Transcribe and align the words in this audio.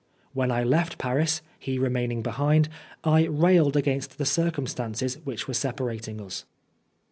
When 0.33 0.51
I 0.51 0.63
left 0.63 0.97
Paris, 0.97 1.43
he 1.59 1.77
remaining 1.77 2.23
behind, 2.23 2.69
I 3.03 3.25
railed 3.27 3.77
against 3.77 4.17
the 4.17 4.25
circumstances 4.25 5.19
which 5.25 5.47
were 5.47 5.53
separating 5.53 6.19
us. 6.19 6.43